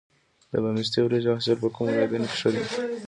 [0.51, 2.61] د باسمتي وریجو حاصل په کومو ولایتونو کې ښه دی؟